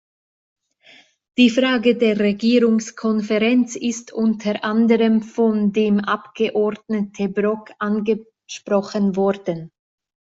Die 1.37 1.51
Frage 1.51 1.95
der 1.95 2.17
Regierungskonferenz 2.17 3.75
ist 3.75 4.11
unter 4.11 4.63
anderem 4.63 5.21
von 5.21 5.73
dem 5.73 5.99
Abgeordnete 5.99 7.29
Brock 7.29 7.69
angesprochen 7.77 9.15
worden. 9.15 9.69